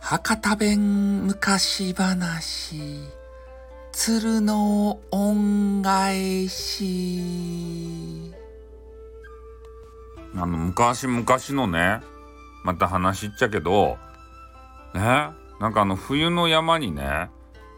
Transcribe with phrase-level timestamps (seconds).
[0.00, 3.02] 博多弁昔話。
[3.90, 7.20] 鶴の恩返し。
[10.36, 12.00] あの昔々のね
[12.62, 13.98] また話っちゃけど
[14.94, 15.00] ね
[15.60, 17.30] なんかあの冬の山にね、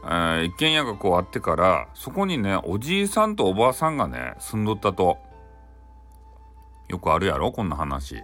[0.05, 5.26] えー、一軒家がこうあってからそこにねおじいさんとおばあさんがね住んどったと。
[6.89, 8.23] よくあるやろこんな話。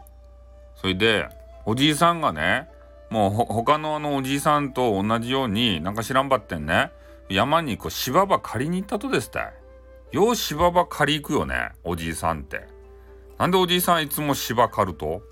[0.74, 1.28] それで
[1.64, 2.68] おじいさんがね
[3.10, 6.90] もうほ他のあのおじいさんと同じようになんか知らんばってんね。
[7.28, 9.52] 山にこう芝場借りに行ったとですたい
[10.12, 12.66] よう芝場借り行くよねおじいさんって。
[13.38, 15.22] なんでおじいさんいつも芝刈ると？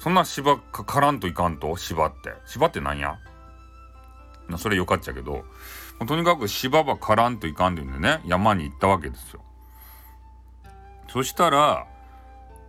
[0.00, 1.76] そんな芝かからんといかんと？
[1.76, 2.32] 芝って。
[2.46, 3.18] 芝ってなんや？
[4.56, 5.44] それよかっちゃけど。
[6.06, 9.42] とにかく芝場刈らんといかんでんでね山に行ったわけですよ。
[11.10, 11.86] そしたら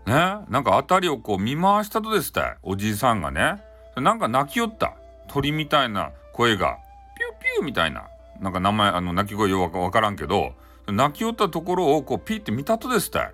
[0.09, 3.61] ねなんか辺りをこう見回したとですたいおじいさんがね
[3.95, 4.95] なんか泣きよった
[5.27, 6.77] 鳥みたいな声が
[7.15, 8.07] ピューピューみたいな
[8.41, 10.53] なんか名前あの鳴き声よくわからんけど
[10.87, 13.33] 泣きよったところをこうピッて見たとですたい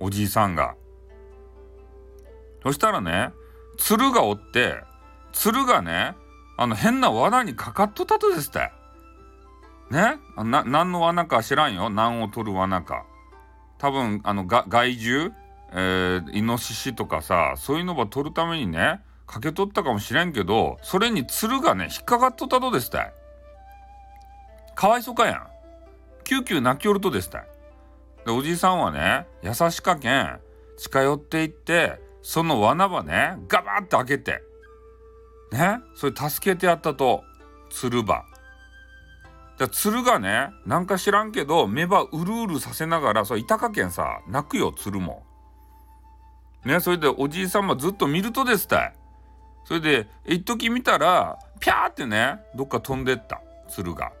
[0.00, 0.74] おじいさんが。
[2.62, 3.32] そしたらね
[3.76, 4.76] 鶴がおって
[5.32, 6.16] 鶴がね
[6.56, 8.72] あの変な罠にかかっとったとですたい。
[9.90, 10.16] ね？
[10.36, 13.04] な何の罠か知らんよ何を取る罠か。
[13.78, 15.32] 多分あのが害獣、
[15.76, 23.12] えー、イノシシとかさそういうのば取るためにねかけとったかもしれんけどそれに鶴がね引っかかっとったとですたい。
[24.76, 25.46] かわいそかやん。
[26.24, 27.46] 救急泣きよるとですたい。
[28.24, 30.38] でおじいさんはね優しかけん
[30.78, 34.42] 近寄っていってその罠場ねガバッと開けて
[35.52, 37.24] ねそれ助けてやったと
[37.70, 38.24] 鶴ば。
[39.58, 45.24] じゃ鶴がねなんか知らんけど目ばうるうるさせながらそれ板かけんさ泣くよ鶴も。
[46.64, 48.92] ねそれでおじいさんもずっと見るとですたい。
[49.64, 54.12] それで一時見たらピャーってねどっか飛んでった鶴が。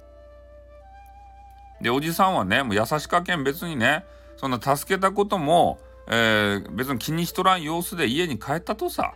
[1.80, 4.04] でおじさんはねもう優しかけん別にね
[4.36, 9.12] そんな助けたことも、えー、別に気にしとらん様子で家に帰ったとさ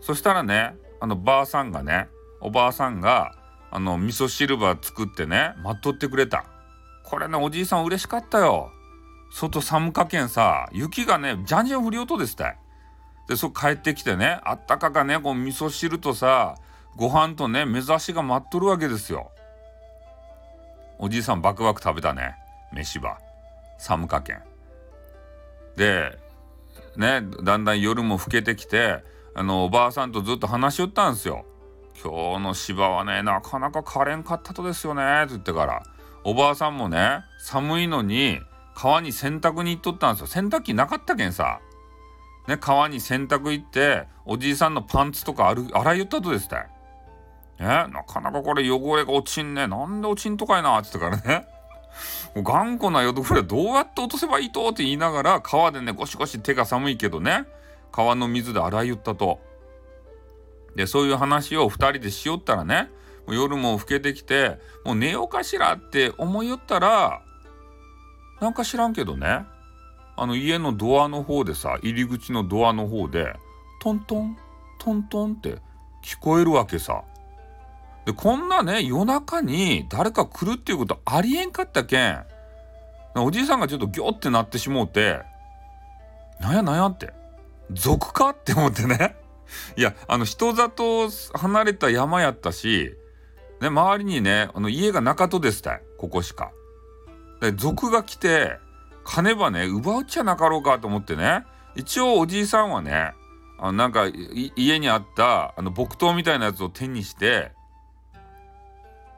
[0.00, 2.08] そしたらねあのばあさんがね
[2.40, 3.34] おばあさんが
[3.70, 6.44] あの味噌汁ば作ってね待っとってくれた
[7.04, 8.72] これねおじいさん嬉しかったよ
[9.30, 12.48] 外寒かけんさ雪がねじゃんじゃん降り音ですた。
[12.50, 12.56] い
[13.28, 16.56] でそう帰ってきてねあったかかねこう味噌汁とさ
[16.96, 19.30] ご飯とね目指しが待っとるわけですよ。
[20.98, 22.34] おじいさんバクバク食べたね
[22.72, 23.18] 飯ば
[23.78, 24.42] 寒かけん。
[25.76, 26.18] で
[26.96, 29.04] ねだんだん夜も更けてきて
[29.34, 31.46] あのおばあさんとずっと話しよったんですよ。
[32.02, 35.82] 今日の芝はねなかなか枯れんかったとですよねって言ってから。
[36.24, 38.40] おばあさんもね寒いのに
[38.80, 41.60] 川に洗濯に行っとったんですよ洗濯機なかったけんさ
[42.48, 46.68] ね川に洗濯行っておじいさんのパンツとか洗いよったとですたい
[47.58, 49.66] ね、なかなかこれ汚れが落ちんね。
[49.66, 51.46] なんで落ちんとかいなって言ったからね。
[52.34, 57.44] もう頑固な淀これどうやって落とせばいいとって言いながら川でねゴシゴシ手が寒いけどね
[57.92, 59.40] 川の水で洗いよったと。
[60.74, 62.88] でそういう話を2人でしよったらね
[63.26, 67.22] もう夜も更けてきてもう寝ようかしらって思いよったら
[68.40, 69.44] なんか知らんけどね
[70.16, 73.34] あの家のドアの方でさ入り口のドアの方で
[73.80, 74.36] トントン
[74.78, 75.58] トントンって
[76.04, 77.04] 聞こえるわけさ。
[78.06, 82.24] でこんなね夜中に誰か来るっていうことありえんかったけん
[83.14, 85.20] おじいさんがちょっとギョってなってしもうて
[86.40, 87.12] なんやなんやって
[87.70, 89.16] 族かって思ってね
[89.76, 92.94] いやあの人里離れた山やったし、
[93.60, 96.52] ね、周りにねあの家が中とですたいここしか。
[97.40, 98.58] で族が来て
[99.04, 103.12] 金ばね奪うっちゃなかろうかと思ってね一応おじいさんはね
[103.58, 104.06] あなんか
[104.56, 107.52] 家にあったあの木刀みたいなやつを手にして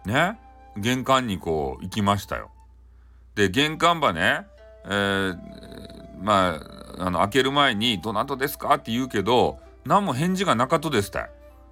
[0.05, 0.39] ね
[0.77, 2.51] 玄関にこう行きましたよ。
[3.35, 4.47] で玄関場ね、
[4.85, 5.37] えー、
[6.21, 6.61] ま
[6.99, 11.31] ああの開ける前に「どなたですか?」って言うけど何も返事がなかとですたい。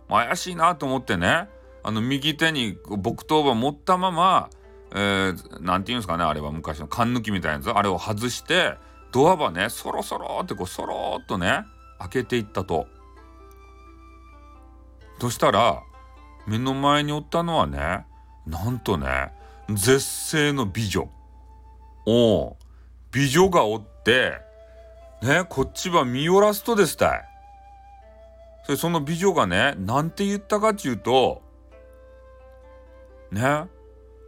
[0.08, 1.48] 怪しいなと思ってね
[1.82, 4.50] あの右手に木刀場持ったまま
[4.92, 8.74] えー、なんて言うんですかねあれは昔の缶抜きみたいなやつあれを外して
[9.12, 11.64] ドアばねそろそろってこうそろっとね
[11.98, 12.86] 開けていったと。
[15.20, 15.82] そしたら
[16.46, 18.06] 目の前におったのはね
[18.46, 19.32] なんとね
[19.68, 21.08] 絶世の美女
[22.06, 22.56] お
[23.12, 24.38] 美女がおって
[25.22, 27.24] ねこっちは見よらすとですたい
[28.64, 31.42] それその美女がねなんて言ったかっちゅうと
[33.30, 33.66] ね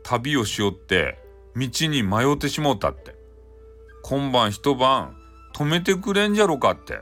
[0.05, 1.19] 旅をしよって
[1.57, 3.15] 道に迷ってしもうたって
[4.03, 5.17] 今晩一晩
[5.55, 7.01] 止めてくれんじゃろかって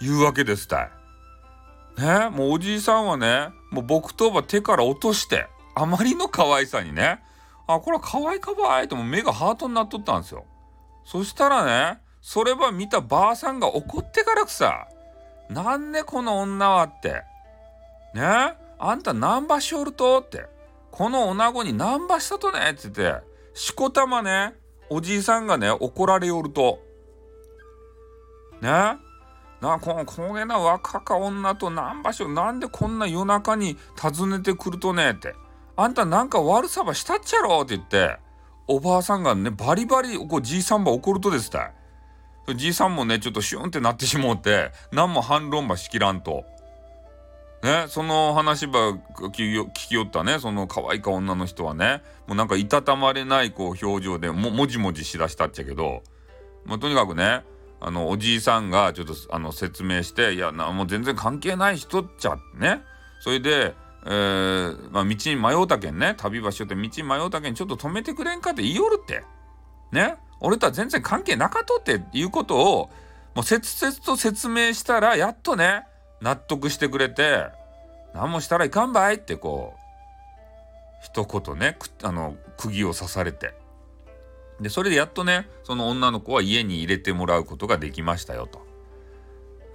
[0.00, 0.90] 言うわけですたい。
[1.98, 7.20] ねもうおじいさんはねもう僕とば手から落としてあまりの可愛さにね
[7.66, 10.44] あこれは可愛いかばいとも目がハートになっとったんですよ。
[11.04, 14.88] そしたらねそれば見たばあさんが怒ってからくさ
[15.48, 17.22] なんでこの女はって
[18.14, 20.46] ねあんた何場しおるとって
[20.96, 22.70] この女子に何場したとね？
[22.70, 23.22] って言って。
[23.52, 24.54] しこたまね
[24.88, 26.78] おじいさんがね怒られよると。
[28.62, 28.70] ね？
[29.60, 35.10] なここげな若か女と何場所なんでこんな夜中に訪ねてくるとね？
[35.10, 35.34] って。
[35.76, 37.60] あんたなんか悪さばしたっちゃろ？
[37.60, 38.16] って言って。
[38.66, 41.72] おばあさんがねバリバリこうじいさんば怒るとですた
[42.48, 46.44] いじいさんもねちょっとシュンってなってしもうて何も反論ばしきらんと。
[47.62, 48.92] ね、その話ば
[49.32, 50.38] 聞きよったね。
[50.38, 52.02] その可愛いか女の人はね。
[52.26, 56.02] もうなんかいたたまれないこう表情でももじもじしだしたっちゃけど、
[56.64, 57.44] まあ、とにかくね
[57.80, 62.82] あのおじいさんがちょっとあの説明していやなもう全然関係ない人っちゃね。
[63.20, 63.74] それで、
[64.04, 66.14] えーまあ、道に迷うたけんね。
[66.16, 69.24] 旅場所って道に迷うたけんちょっと止めてくれんかって言いよるって。
[69.92, 70.16] ね。
[70.40, 72.90] 俺とは全然関係なかとっていうことを
[73.34, 75.86] もう切々と説明したらやっとね
[76.26, 77.46] 納得してくれて
[78.12, 79.78] 何もしたらいかんばいってこう
[81.00, 83.54] 一言ねあの釘を刺されて
[84.60, 88.66] でそれでやっとねその女の子は家に入れてもらうことができましたよと。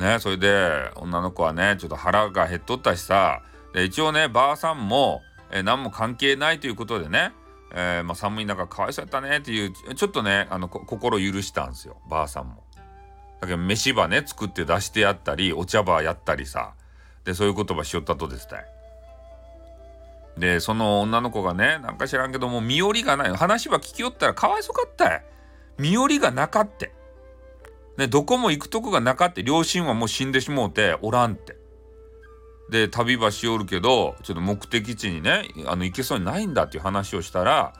[0.03, 3.43] ねそれで女の子はねちょっと腹が減っとったしさ
[3.73, 5.21] で一応ねばあさんも、
[5.51, 7.31] え何も関係ないということでね、
[7.73, 12.63] えー、まあ、寒い中かわいそうやったねっていうちょっとねあの心許したんですよばあさんも。
[13.41, 16.73] だけど飯場ね作って出してやったりお茶場やったりさ。
[17.25, 18.65] でそういう言葉しよったとですたい。
[20.37, 23.35] でその女の子がねなんか知らんけども身寄りがない。
[23.35, 25.25] 話は聞きよったらかわいそかったい
[25.77, 26.93] 身寄りがなかって、
[27.97, 31.57] ね、どこも行くとこがなかって両親はもう死んでしもうておらんって。
[32.69, 37.73] で旅ばしおるけどちょっと目的地にねあの行けそうにないんだっていう話をしたら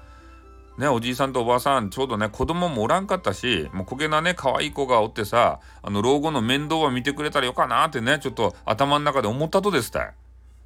[0.78, 10.14] ね、おじいさんとおばあさんちょうどね子供もおらんかったしもうこげなね可愛い子がおってさあの老後の面倒は見てくれたらよかなってねちょっと頭の中で思ったとですたい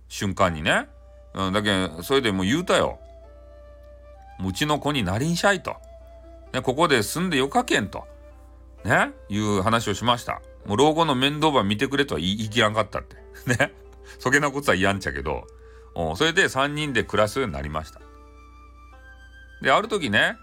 [0.08, 0.88] 瞬間にね、
[1.34, 3.00] うん、だけそれでもう言うたよ。
[4.46, 5.78] うちの子になりんしゃいと、
[6.54, 8.06] ね、ここで住んでよかけんと。
[8.84, 10.42] ねいう話をしました。
[10.66, 13.16] もう老後の面倒は見てくれとは言い切らんかったって。
[13.58, 13.74] ね。
[14.20, 15.48] そげなことは嫌んちゃけど。
[16.16, 18.02] それで3人で暮らすようになりました。
[19.62, 20.38] である時ね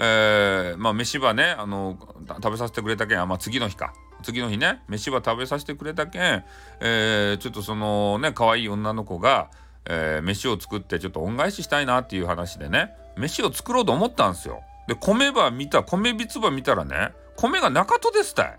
[0.00, 1.98] えー、まあ飯場ねあの
[2.28, 3.92] 食べさせてくれたけんあまあ次の日か
[4.22, 6.44] 次の日ね飯場食べさせてくれたけん、
[6.80, 9.50] えー、ちょっとそのね可愛い女の子が、
[9.86, 14.62] えー、飯を作ってちょっと恩返ししたいなっていう話でね飯を作ろうと思ったんですよ。
[14.86, 18.58] で米ば見た米びつば見たらね米がなかとですたい。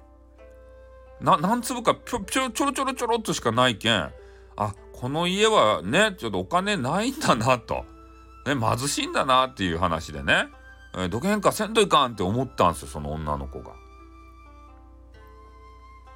[1.21, 4.09] な何粒かぴょぴょちょろちょろちょろっとしかないけん
[4.55, 7.85] あこの家はねちょっとお金ないんだなと。
[8.55, 10.47] ね、貧しいんだなっていう話でね、
[10.95, 13.71] えー、どげんかせんといかんって思ったんですよその女の子が。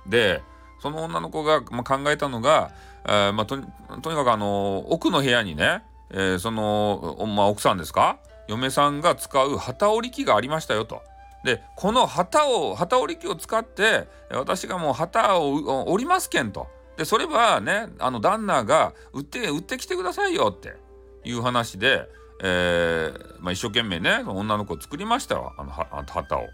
[0.07, 0.41] で
[0.81, 2.71] その女の子が、まあ、考えたのが、
[3.05, 3.63] えーまあ、とに
[4.01, 8.17] かくあの奥の部屋にね、えー、その、まあ、奥さんですか？
[8.49, 11.01] 嫁さんが使う旗織り機がありましたよと。
[11.45, 16.67] でこの旗を旗織り機を使って私がもう旗を織りますけんと。
[16.97, 20.75] でそれはねあの旦那が売って売ってきてくださいよって
[21.23, 22.09] いう話で、
[22.45, 26.47] えーまあ、一生懸命ね女の子を作りましたわあの旗を。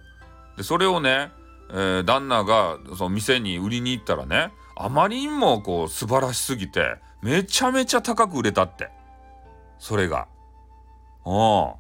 [0.55, 1.31] でそれをね、
[1.71, 8.89] えー、旦那がその店に売りに行ったらねあまりにもこう素晴らしすぎてめちゃめちゃ高く売れたって
[9.79, 10.27] それが。
[11.25, 11.73] うん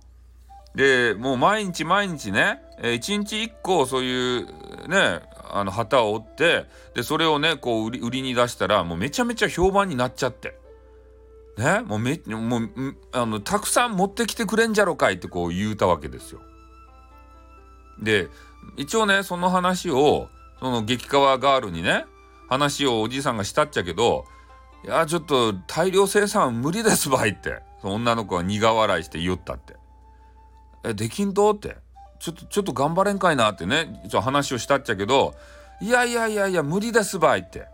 [0.75, 4.45] でもう毎日毎日ね、えー、1日1個そういう
[4.87, 10.57] ねあの旗を折ってでそれをねこう売り売りに出したらもうめちゃめちゃ評判になっちゃって。
[11.59, 16.39] ねもうめもうあのたくさん持ってきてくれんじゃろかいってこう言うたわけですよ。
[18.01, 18.29] で
[18.77, 22.05] 一応ねその話をその激川ガールにね
[22.47, 24.25] 話をおじいさんがしたっちゃけど
[24.85, 29.75] 「いやちょっと大量生産無理ですばい」って女の子は苦笑いして言ったって
[30.85, 31.75] 「えできんと?」って
[32.19, 35.35] 「ちょっとちょっと頑張れんかいな」ってね一応話をしたっちゃけど
[35.81, 37.67] 「いやいやいやいや無理ですばい」って。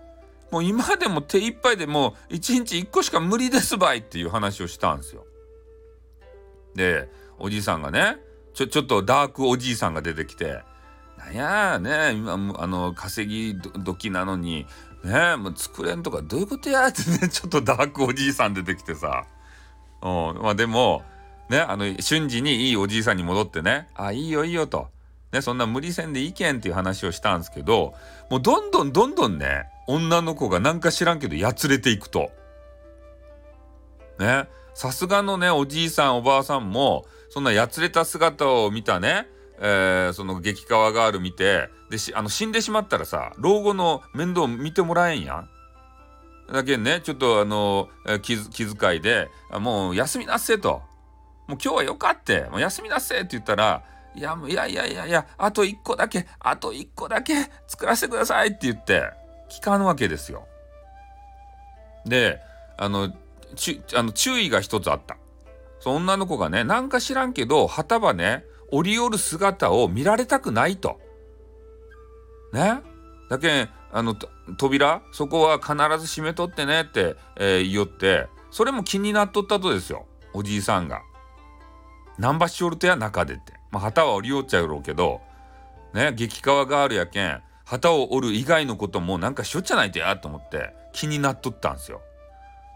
[0.51, 5.25] もう今でも手一杯でもう1日1個しか無理ですばいっていう話をしたんですよ。
[6.75, 7.09] で
[7.39, 8.17] おじいさんがね
[8.53, 10.63] ちょちょっとダークおじいさんが出てきて
[11.17, 14.65] 「なんやね今あの稼ぎ時なのに
[15.03, 19.25] ねもう作れんとかどういうことや?」ってね ちょっとダークおじいさん出てきてさ、
[20.01, 21.03] うん、まあでも
[21.49, 24.93] ねあの瞬時にいいおじいさんに戻ってね「あいいよいいよ」と。
[25.31, 27.93] ね、そんな無理せんでいけんっていう話をしたんですけど
[28.29, 32.31] もうどんどんどんどんね女の子がなんか知らんけどやつれていくと。
[34.19, 39.27] ねさすがのねおじいさんおばあさんもそんなやつれた姿を見たね、
[39.59, 45.49] えー、その激川ガール見てであの死んでしまったらさ老後の面倒見てもらえんやん。
[46.51, 47.89] だけねちょっとあの
[48.21, 50.83] 気気遣いで「もう休みなっせ」と
[51.47, 53.83] 「もう今日はよかってもう休みなっせ」って言ったら
[54.15, 57.33] 「いやいやいやいやいやあと1個だけあと1個だけ
[57.67, 60.47] 作らせてください」って言って聞かぬわけですよ。
[62.05, 62.39] で
[62.77, 63.13] あの
[63.55, 65.17] ちあの注意が一つあった。
[65.79, 70.99] その女の子がねなんか知らんけど旗場ね折り寄る姿を見られたくないと。
[72.53, 72.81] ね？
[73.29, 74.15] だけあの
[74.57, 75.01] 扉？
[75.11, 81.01] そこは必ず閉めとってねって、えー、言いよってそれも気になっとったとですよおじいさんが。
[82.17, 83.53] 何ばしおるとや中でって。
[83.71, 85.21] まあ、旗は折りよっちゃうろうけど
[85.93, 86.13] ね？
[86.13, 92.01] 激川ガールやけん旗を折る以外のこともなんかしょっちゃないとやと思って気になっとったんですよ。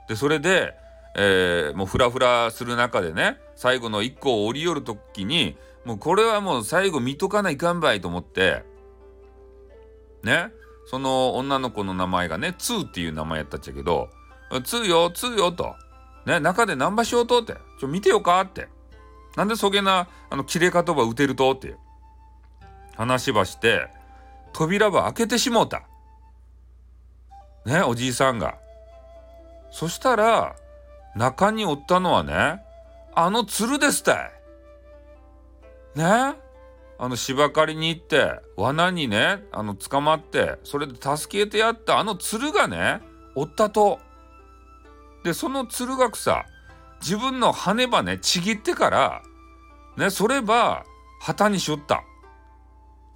[0.07, 0.75] でそれで、
[1.15, 5.55] えー、もうフラフラする中でね最後の1個を折り寄る時に
[5.85, 8.63] もうこれはもう最後見とかないかんばいと思って
[10.23, 10.51] ね
[10.87, 15.75] その女の子の名前がねつうっていう名前やったっちゃけど「つうよつうよ」と
[16.25, 18.67] 「ね中で何場しようと」って「ちょ見てよか」って
[19.37, 21.75] 「なんでそげなあの切れ方ば打てると」って
[22.97, 23.87] 話ばして
[24.53, 25.83] 扉ば開けてしもうた。
[27.65, 28.57] ねおじいさんが。
[29.71, 30.55] そしたら
[31.15, 32.61] 中におったのはね
[33.13, 34.31] あの鶴ですたい。
[35.95, 36.05] ね
[37.01, 43.01] あの芝刈りに行って罠にねあの捕まってそれで助けてやったあの鶴がね
[43.35, 43.99] おったと。
[45.23, 46.45] でその鶴が草
[47.01, 49.21] 自分の羽ばねちぎってから
[49.97, 50.85] ねそれば
[51.21, 52.03] 旗にしよった。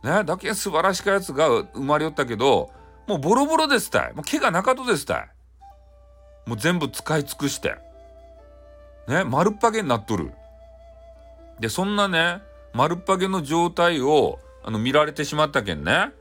[0.04, 2.72] ねだけ素晴らしかやつが生まれよったけど
[3.08, 5.30] もうボロボロですたいもう毛がなかとですたい。
[6.46, 7.76] もう全部使い尽くして。
[9.08, 10.32] ね、丸っぱげになっとる。
[11.60, 12.42] で、そんなね、
[12.74, 16.12] 丸っぱげの状態をあの見られてしまったけんね。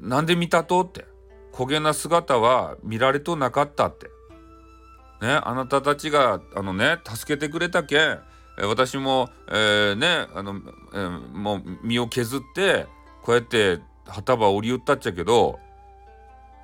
[0.00, 1.06] なんで見たとって。
[1.52, 4.06] 焦げな姿は見られとなかったって。
[5.20, 8.20] ね、あなたたちがあのね、助けてくれたけん、
[8.58, 10.60] 私も、えー、ね、あの、
[10.92, 12.86] えー、もう身を削って、
[13.22, 15.58] こうやって機ば織りよったっちゃけど、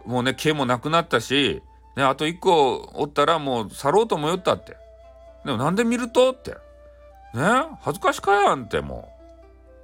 [0.04, 1.62] もうね、毛もなくなったし、
[1.96, 4.76] ね、あと1個織ったらもう去ろうと思よったって。
[5.44, 6.52] でもなんで見るとって。
[6.52, 6.58] ね
[7.80, 9.18] 恥ずかしかやんってもう。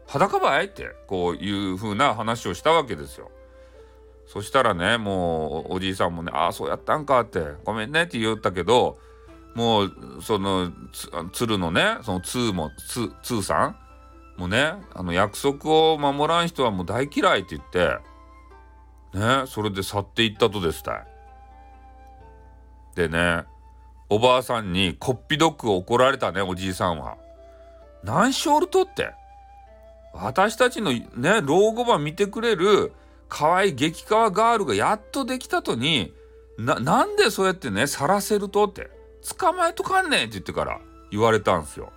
[0.06, 3.30] 裸ばいってこういう風な話をしたわけですよ。
[4.26, 8.98] そしたらねもうおじいさんもね「ああそうやったんか」って「ごめんね」って言ったけど
[9.54, 10.72] もうその
[11.32, 13.76] 鶴のねそのつうもつうさん？
[14.36, 17.98] もうねあの約束を守らん人はもう大嫌いって言って
[19.16, 21.06] ねそれで去っていったとですたい。
[22.96, 23.44] でね
[24.08, 27.16] おばあさんにこっぴどく怒られたねおじいさんは。
[28.02, 29.12] 何しおるとって
[30.12, 32.92] 私たちのね老後版見てくれる
[33.28, 36.12] 可愛い激川ガールがやっとできたとに
[36.58, 38.90] ななんでそうやってねさらせるとって
[39.38, 41.92] 捕まえとかんねんって言ってから言われたんすよ。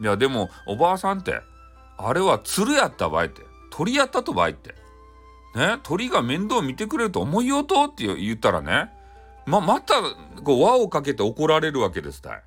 [0.00, 1.40] いやでもおばあさんって
[1.96, 4.74] あれは鶴やった場合って鳥やったと場合って
[5.56, 8.92] ね鳥が面倒見てくれると思いようとって言ったらね
[9.48, 9.94] ま、また、
[10.44, 12.42] こう、輪をかけて怒られるわけですたい。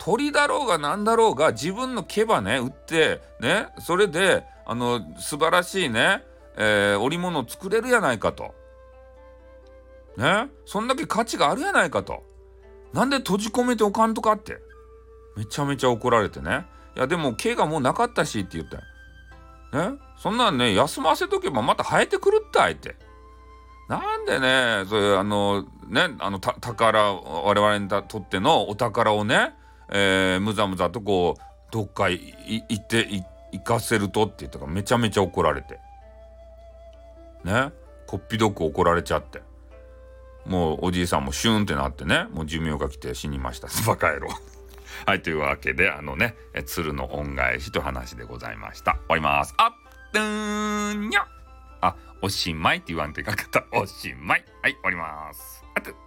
[0.00, 6.24] 鳥だろうが何だろうが自分の毛羽ね、打って、ね、それで、あの、素晴らしいね、
[6.56, 8.54] えー、織物を作れるやないかと。
[10.16, 12.24] ね、そんだけ価値があるやないかと。
[12.92, 14.58] なんで閉じ込めておかんとかって。
[15.36, 16.66] めちゃめちゃ怒られてね。
[16.96, 18.82] いや、でも毛がもうなかったしって言ったよ。
[19.90, 22.96] ね、そんなんね、休ませとけばまた生えてくるったいって。
[23.88, 29.54] なんでね、そういうあの、ね、あの、宝、我々にとってのお宝をね、
[29.90, 33.08] えー、むざむざとこう、どっか行って
[33.52, 35.78] 行かせるとって言ったからめちゃめちゃ怒られて。
[37.44, 37.72] ね、
[38.06, 39.42] こっぴどく怒られちゃって。
[40.46, 43.68] もうおじいさんもシュンってなってね、もう寿命が来て死にました。
[43.86, 44.28] バカ野郎。
[45.04, 48.92] はい、というわけで、あのね、鶴の恩返しという話でございました。
[48.92, 49.54] 終わります。
[49.58, 49.72] あっ、
[50.14, 51.26] うーんにゃ
[51.82, 53.64] あ、おしまいって言わんといかかった。
[53.72, 54.44] おしまい。
[54.62, 55.64] はい、終わります。
[55.74, 56.05] あと。